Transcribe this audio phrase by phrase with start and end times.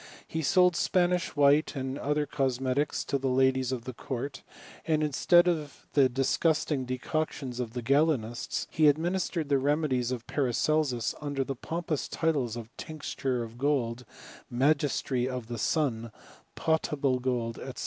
[0.27, 4.41] He ■oM Spanish white, and other cosmetics, to the ladies of the court;
[4.87, 11.13] and instead of the disgusting decoctions of the Gralenists, he administered the remedies of Paracelsus
[11.21, 14.05] under the pompous titles of tincture of goldy
[14.51, 16.11] magistery of the sun,
[16.55, 17.79] potable gold, &c.